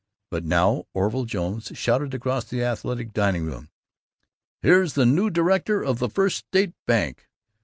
But 0.31 0.43
now 0.45 0.87
Orville 0.95 1.25
Jones 1.25 1.71
shouted 1.75 2.15
across 2.15 2.45
the 2.45 2.63
Athletic 2.63 3.13
dining 3.13 3.45
room, 3.45 3.69
"Here's 4.63 4.93
the 4.93 5.05
new 5.05 5.29
director 5.29 5.85
of 5.85 5.99
the 5.99 6.09
First 6.09 6.37
State 6.39 6.73
Bank!" 6.87 7.29